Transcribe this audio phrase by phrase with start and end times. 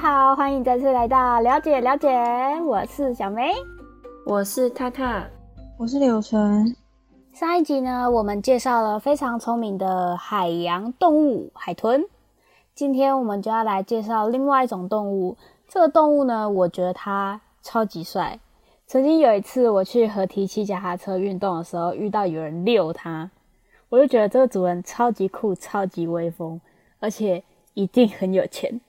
[0.00, 2.08] 好，欢迎再次来到了解了解，
[2.64, 3.52] 我是小梅，
[4.24, 5.26] 我是踏踏，
[5.76, 6.74] 我是柳纯。
[7.34, 12.06] 上一集呢，我们介绍了非常聪明的海洋动物海豚，
[12.74, 15.36] 今天我们就要来介绍另外一种动物。
[15.68, 18.40] 这个动物呢，我觉得它超级帅。
[18.86, 23.30] 曾经有一次我去河堤骑脚踏车运动的时候，遇到有人遛它，
[23.90, 26.58] 我就觉得这个主人超级酷、超级威风，
[27.00, 27.44] 而且
[27.74, 28.80] 一定很有钱。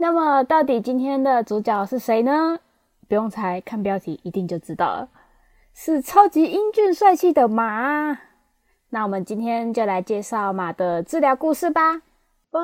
[0.00, 2.58] 那么，到底今天的主角是谁呢？
[3.06, 5.10] 不用猜，看标题一定就知道了，
[5.74, 8.18] 是超级英俊帅气的马。
[8.88, 11.98] 那我们今天就来介绍马的治疗故事吧。
[12.50, 12.60] 吧，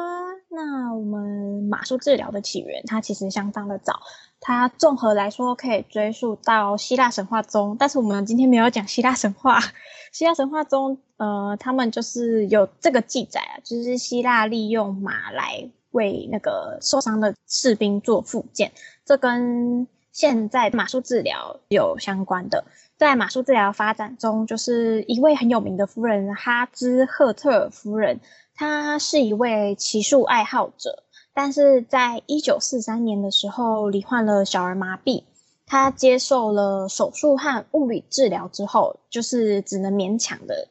[0.49, 4.01] 那我们马术治疗的起源，它其实相当的早，
[4.41, 7.77] 它综合来说可以追溯到希腊神话中。
[7.79, 9.61] 但是我们今天没有讲希腊神话，
[10.11, 15.69] 希腊神话中，呃，他们就是有这个记载啊，就是希腊利用马来。
[15.97, 18.71] 为那个受伤的士兵做复健，
[19.07, 22.65] 这跟现在马术治疗有相关的。
[22.99, 28.21] 在马术治疗发展中，就是一位很有名的夫人哈兹赫特夫人，
[28.55, 31.03] 她是一位骑术爱好者，
[31.35, 35.25] 但是在一九四三年的时候罹患了小儿麻痹，
[35.67, 40.69] 她接受了手术和物理治疗之后，就是只能勉强的，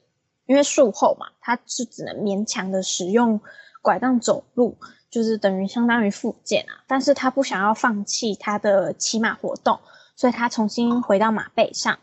[0.48, 3.40] 因为术后嘛，她是只能勉强的使用
[3.84, 4.76] 拐杖走路。
[5.16, 9.80] 就是等于相当于复健啊，但是他不想要放弃他的骑马活动，
[10.18, 12.00] 所以他重新回到马背上。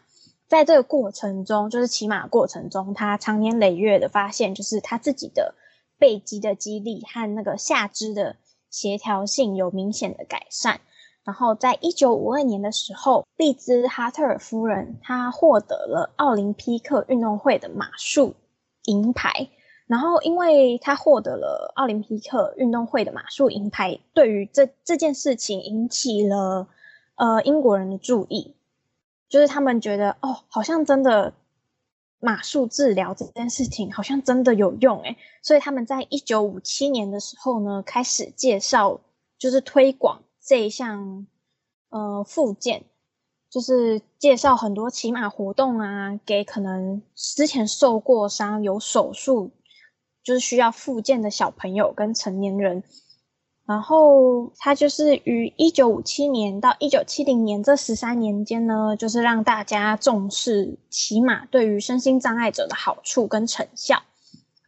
[0.48, 5.54] 在这个过程中，就是骑马过程中，他长年累月的发现，就是他自己的
[5.98, 8.36] 背肌的肌力和那个下肢的
[8.70, 10.80] 协调性有明显的改善。
[11.22, 18.36] 然后在一九五二年的时候，丽兹哈特尔夫人她获得了奥林匹克运动会的马术
[18.84, 19.50] 银牌。
[19.92, 26.66] 然后，因为他获得了奥林匹克运动会的马术银牌，对于这这件事情引起了
[27.16, 28.54] 呃英国人的注意，
[29.28, 31.34] 就是他们觉得哦，好像真的
[32.20, 38.98] 马术治疗这件事情好像真的有用诶，所以他们在一九五七年的时候呢，开始介绍，
[39.38, 41.26] 就是推广这一项
[41.90, 42.84] 呃附件，
[43.50, 49.50] 就是介绍很多骑马活动啊，给可能之前受过伤有手术。
[50.22, 52.82] 就是需要复健的小朋友跟成年人，
[53.66, 64.02] 然后他就是于一九五七年到一九七零年这十三年间呢，就是让大家重视骑马对于身心障碍者的好处跟成效，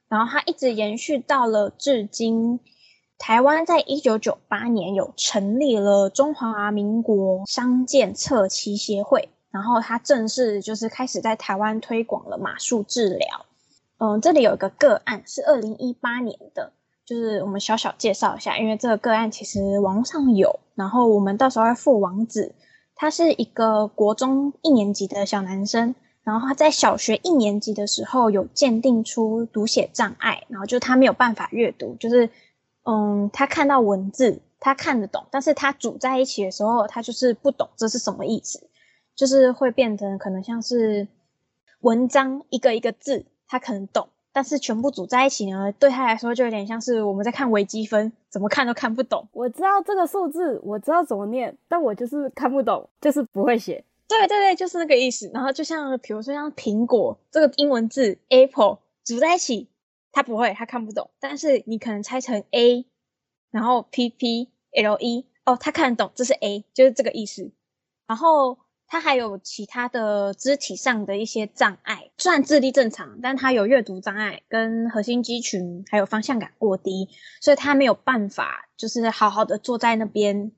[0.09, 2.61] 然后他一直延续到了至今。
[3.17, 13.47] 台湾在一九九八年有成立了中华民国伤健侧骑协会，然后他正式就是开始在台湾推广了马术治疗。
[13.99, 16.73] 嗯，这里有一个个案是二零一八年的，
[17.05, 22.55] 就是我们小小介绍一下，因为这个个案其实网上有，然后我们到时候会附网址。
[22.97, 32.31] 他是一个国中一年级的小男生，然后他在小学一年级的时候有鉴定出读写障碍，然后就他没有办法阅读，就是
[32.85, 38.69] 嗯，他看到文字他看得懂，但是他组在一起的时候，他就是不懂这是什么意思，
[39.17, 41.09] 就是会变成可能像是
[41.81, 43.27] 文章一个一个字。
[43.55, 49.29] 他可能懂，但是全部组在一起呢，对他来说就有点像是我们在看微积分，怎么看都看不懂。
[49.31, 53.85] 我知道这个数字，我知道怎么念，但我就是看不懂，就是不会写。
[54.09, 55.31] 对对对，就是那个意思。
[55.33, 59.69] 然后就像比如说像苹果这个英文字 apple 组在一起，
[60.11, 61.09] 他不会，他看不懂。
[61.21, 62.85] 但是你可能拆成 a，
[63.53, 67.53] 然后 p p l e，哦，他看得懂，这是 a，就是这个意思。
[68.09, 68.59] 然后。
[68.95, 77.09] 他还有其他的肢体上的一些障碍，虽然智力正常，但他有阅读障碍跟核心肌群还有方向感过低，
[77.41, 80.53] 所以他没有办法就是好好的坐在那边，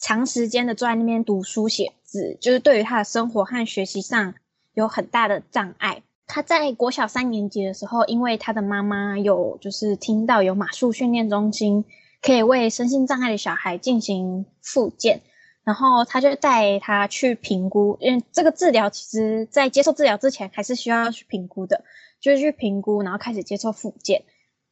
[0.00, 4.34] 长时间的坐在那边读书写字，就是对于他的生活和学习上
[4.74, 6.02] 有很大的障碍。
[6.26, 11.84] 他在国小三年级的时候，因为他的妈妈有就是听到有马术训练中心
[12.20, 15.20] 可以为身心障碍的小孩进行复健。
[15.66, 21.82] 然后他就带他去评估，因为这个治疗其实在接受治疗之前还是需要去评估的，
[22.20, 24.22] 就是去评估，然后开始接受复健。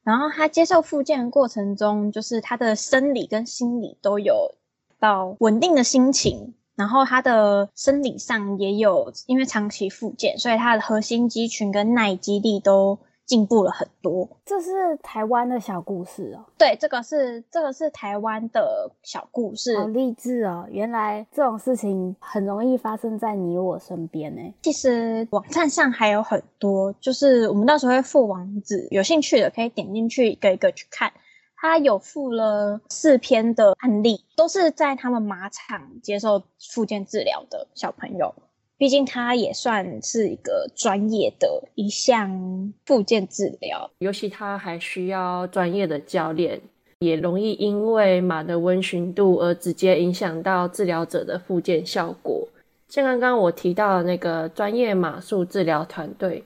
[0.04, 4.54] 然后他接受复健的过程中，就是他的生理跟心理都有
[5.00, 16.44] 到稳定的心情，然后他的生理上也有，因为长期复健，所以他的核心肌群跟耐肌力都进步了很多，这是台湾的小故事哦。
[16.58, 20.66] 对，这个是这个是台湾的小故事，好励志哦！
[20.70, 24.42] 原来这种事情很容易发生在你我身边呢。
[24.62, 31.12] 其实网站上还有很多，就是我们到时候会附网址，有兴趣的可以点进去一个一个去看。
[31.56, 38.34] 他有附了四篇的案例，都是在他们马场接受复健治疗的小朋友。
[38.76, 46.60] 毕竟它也算是一个专业的一项复健治疗，尤其他还需要专业的教练，
[46.98, 52.48] 也容易因为马的温驯度而直接影响到治疗者的复健效果。
[52.88, 56.44] 像刚刚我提到的那个专业马术治疗团队，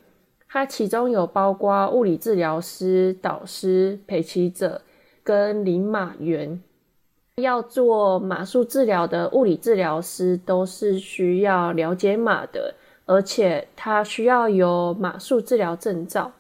[0.49, 4.83] 它其中有包括物理治疗师、导师、陪骑者
[5.23, 6.63] 跟领马员。
[7.43, 12.75] 要做马术治疗的物理治疗师都是需要了解马的，
[13.07, 16.33] 而且他需要有马术治疗证照，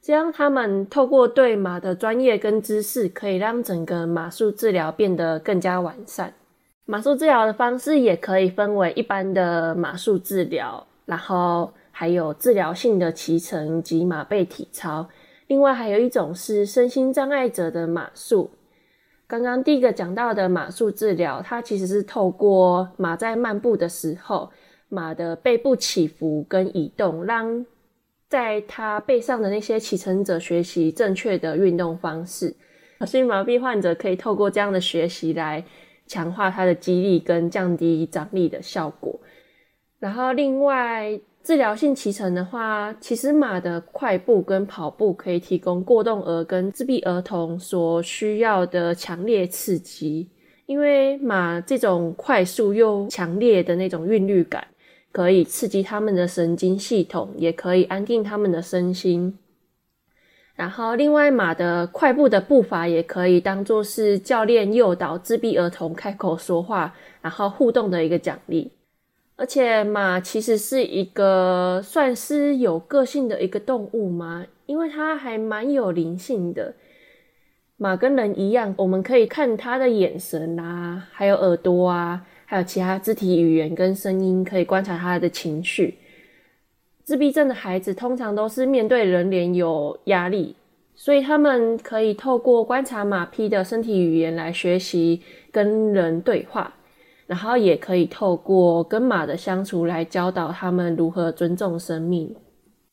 [0.00, 6.32] 这样他们透过对马的专业跟知识，可以让整个马术治疗变得更加完善。
[6.84, 15.08] 马术治疗的方式也可以分为一般的马术治疗，然后还有治疗性的骑乘及马背体操，
[15.46, 18.50] 另外还有一种是身心障碍者的马术。
[19.32, 24.52] 刚刚第一个讲到的马术治疗，它其实是透过马在漫步的时候，
[24.90, 27.64] 马的背部起伏跟移动，让
[28.28, 32.54] 在它背上的那些骑乘者学习正确的运动方式。
[33.06, 35.64] 心麻痹患者可以透过这样的学习来
[36.06, 39.18] 强化他的肌力跟降低张力的效果。
[39.98, 50.30] 然后另外，治疗性骑乘的话，其实马的快步跟跑步可以提供过动儿跟自闭儿童所需要的强烈刺激，
[50.66, 54.64] 因为马这种快速又强烈的那种韵律感，
[55.10, 59.36] 可以刺激他们的神经系统，也可以安定他们的身心。
[60.54, 68.70] 然后，另外马的快步的步伐也可以当做是教练诱导自闭儿童开口说话，然后互动的一个奖励。
[69.36, 76.74] 而且马其实是一个算是有个性的一个动物嘛，因为它还蛮有灵性的。
[77.76, 85.98] 马跟人一样，我们可以看它的眼神啊，还有耳朵啊，还有其他肢体语言跟声音，可以观察它的情绪。
[87.02, 90.54] 自闭症的孩子通常都是面对人脸有压力，
[90.94, 95.20] 所以他们可以透过观察马匹的身体语言来学习
[95.50, 96.72] 跟人对话。
[97.26, 102.34] 然后也可以透过跟马的相处来教导他们如何尊重生命。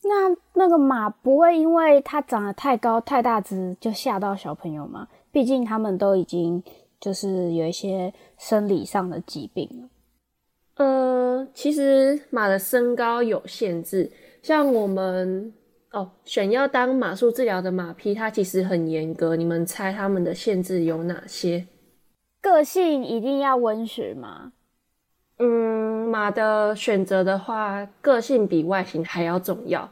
[0.01, 5.07] 那那个马不会因为它长得太高太大只就吓到小朋友吗？
[5.31, 6.63] 毕竟他们都已经
[6.99, 9.89] 就是有一些生理上的疾病了。
[10.85, 14.09] 呃，其实马的身高有限制，
[14.41, 15.53] 像我们
[15.91, 19.35] 哦选要当马术治疗的马匹，它其实很严格。
[19.35, 21.67] 你们猜他们的限制有哪些？
[22.41, 24.53] 个性一定要温驯吗？
[25.37, 29.89] 嗯，马的选择的话，个性比外形还要重要，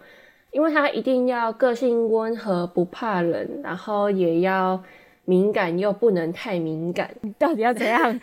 [0.52, 4.82] 因为它一定要个性温和，不怕冷，然后也要
[5.26, 7.10] 敏感又不能太敏感。
[7.40, 8.20] 到底要怎样？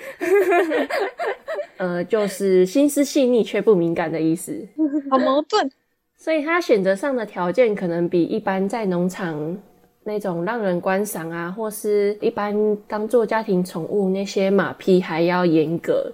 [1.76, 4.66] 呃，就是心思细腻却不敏感的意思。
[5.10, 5.70] 好矛盾。
[6.16, 9.58] 所以它选择上的条件可能比一般在农场。
[10.04, 12.54] 那种让人观赏啊，或是一般
[12.86, 16.12] 当做家庭宠物那些马匹还要严格。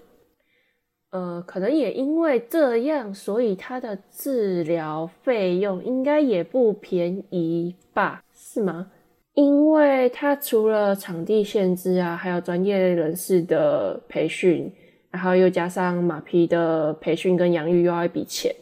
[1.10, 8.22] 呃，可能也因为这样，所以它的治疗费用应该也不便宜吧？
[8.32, 8.92] 是吗？
[9.34, 14.72] 因为它除了场地限制啊，还有专业人士的培训，
[15.10, 18.54] 然后又加上马匹的培训跟养育，又要一笔钱。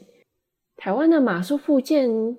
[0.77, 2.39] 台湾的马术附件。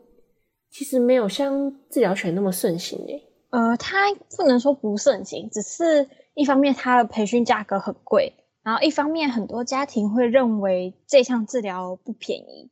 [0.69, 3.23] 其实没有像治疗犬那么盛行诶。
[3.49, 8.33] 呃，它不能说不盛行，只是一方面它的培训价格很贵，
[8.63, 12.69] 然后一方面很多家庭会认为这项治疗不便宜。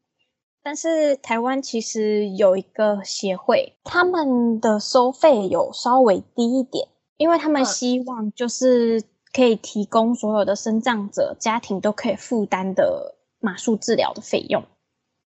[0.62, 9.02] 但是台湾其实有一个协会，他们的收费有稍微低一点，因为他们希望就是
[9.34, 14.64] 可以提供所有的生障者家庭都可以负担的马术治疗的费用，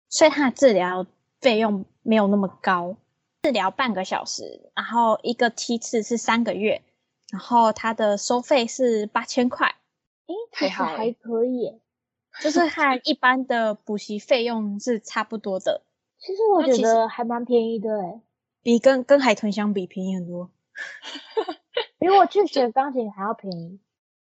[0.09, 1.07] 所以它的治疗
[1.39, 2.95] 费用没有那么高，
[3.43, 6.81] 治疗半个小时，然后一个梯次是三个月，
[7.31, 9.75] 然后它的收费是八千块，
[10.25, 11.79] 诶，还还可以，
[12.41, 15.83] 就是和一般的补习费用是差不多的。
[16.17, 18.21] 其实我觉得还蛮便宜的诶，
[18.63, 20.49] 比跟跟海豚相比便宜很多，
[21.99, 23.79] 比我去学钢琴还要便宜，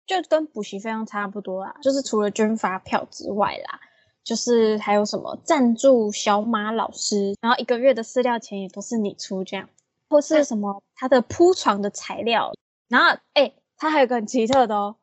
[0.06, 3.80] 就跟补习费用差不多啦，就是除了捐发票之外啦。
[4.24, 9.70] 就是还有什么赞助小马老师，然后一个月的饲料钱也都是你出这样，
[10.10, 12.54] 或是什么他的铺床的材料，
[12.88, 14.96] 然后哎，他还有个很奇特的哦，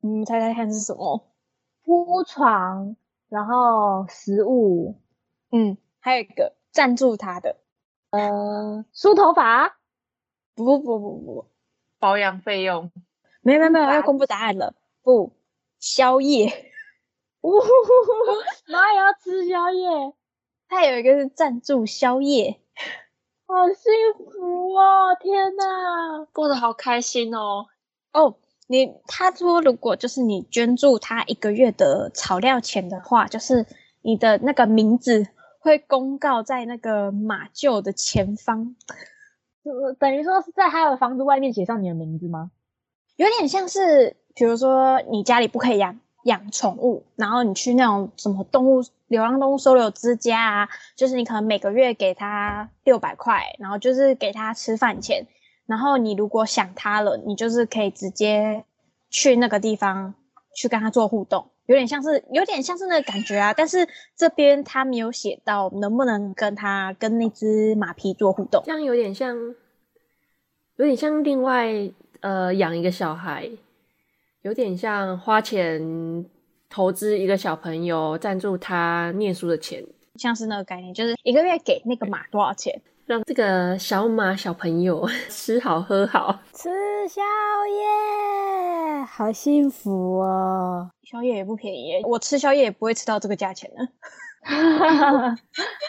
[0.00, 1.24] 你们猜猜看是什么？
[1.84, 2.96] 铺床，
[3.28, 4.94] 然后食物，
[5.50, 7.56] 嗯，还有一个赞助他的，
[8.10, 9.78] 呃，梳头发？
[10.54, 11.46] 不不不不不，
[11.98, 12.90] 保养费用。
[13.40, 14.74] 没有没有没有，要公布答案了。
[15.02, 15.32] 不，
[15.78, 16.67] 宵夜。
[17.40, 20.14] 呜呼呼呼，妈也要吃宵夜。
[20.68, 22.60] 他有一个是赞助宵夜，
[23.46, 25.16] 好幸福哦！
[25.18, 27.66] 天哪，过得好开心哦。
[28.12, 33.66] 哦，你他说如果就是你捐助他一个月的草料钱的话，就是
[34.02, 35.26] 你的那个名字
[35.60, 38.76] 会公告在那个马厩的前方，
[39.98, 42.50] 等于说是在他的房子外面写上你的名字吗？
[43.16, 55.26] 有点像是，比如说你家里不可以养养宠物，然后你去那种什么动物流浪动物收留之家啊，就是你可能每个月给他六百块，然后就是给他吃饭钱，
[55.66, 58.64] 然后你如果想他了，你就是可以直接
[59.10, 60.14] 去那个地方
[60.54, 63.54] 去跟他做互动，有点像是有点像是那个感觉啊。
[63.54, 69.36] 但是这边他没有写到能不能跟他跟那只马匹做互动，这样有点像，
[70.76, 71.90] 有点像另外。
[72.20, 73.48] 呃，养一个小孩，
[74.42, 76.24] 有点像花钱
[76.68, 86.68] 投资一个小朋友，赞助他念书的钱，像是那个概念，就是一个月给那个马多少钱，让这个小马小朋友 吃好喝好，吃
[87.08, 87.20] 宵
[87.66, 90.90] 夜，好幸福哦！
[91.02, 93.88] 宵夜也不便宜，我吃宵夜也不会吃到这个价钱呢。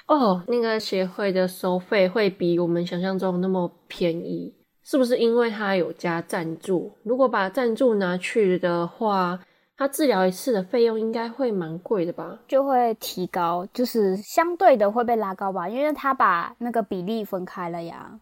[0.08, 4.56] 哦，那个协会的收费会比我们想象中那么便宜。
[4.84, 6.92] 是不是因为他有加赞助？
[7.04, 9.40] 如果把赞助拿去的话，
[9.78, 12.40] 他治疗一次的费用应该会蛮贵的吧？
[12.48, 18.20] 就会提高，就是相对的会被拉高吧，因为他把那个比例分开了呀。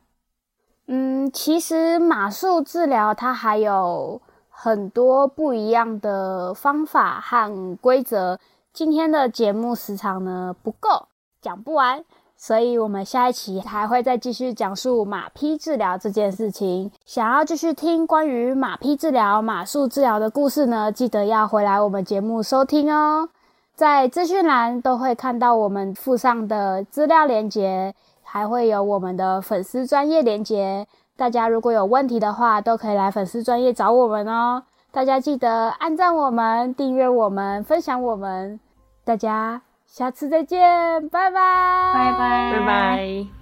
[0.88, 8.40] 嗯，其实马术治疗它还有很多不一样的方法和规则。
[8.72, 11.08] 今天的节目时长呢不够，
[11.42, 12.06] 讲不完。
[12.40, 16.92] 所以，我们下一期还会再继续讲述马匹治疗这件事情。
[17.04, 23.28] 想要继续听关于马匹治疗、马术治疗的故事呢，记得要回来我们节目收听哦。
[23.74, 30.88] 在资讯栏都会看到我们附上的资料连接，还会有我们的粉丝专业连接。
[31.16, 34.64] 大家如果有问题的话，都可以来粉丝专业找我们哦。
[34.92, 38.60] 大家记得按赞我们、订阅我们、分享我们。
[39.04, 39.67] 大家。
[39.88, 43.37] 下次再见，拜拜，拜拜，拜拜。